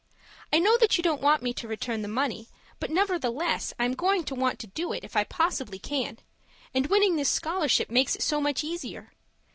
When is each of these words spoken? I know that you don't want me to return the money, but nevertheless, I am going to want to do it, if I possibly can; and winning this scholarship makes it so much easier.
I 0.51 0.57
know 0.57 0.79
that 0.79 0.97
you 0.97 1.03
don't 1.03 1.21
want 1.21 1.43
me 1.43 1.53
to 1.53 1.67
return 1.67 2.01
the 2.01 2.07
money, 2.07 2.49
but 2.79 2.89
nevertheless, 2.89 3.71
I 3.77 3.85
am 3.85 3.93
going 3.93 4.23
to 4.23 4.33
want 4.33 4.57
to 4.61 4.65
do 4.65 4.91
it, 4.93 5.03
if 5.03 5.15
I 5.15 5.23
possibly 5.25 5.77
can; 5.77 6.17
and 6.73 6.87
winning 6.87 7.17
this 7.17 7.29
scholarship 7.29 7.91
makes 7.91 8.15
it 8.15 8.23
so 8.23 8.41
much 8.41 8.63
easier. 8.63 9.11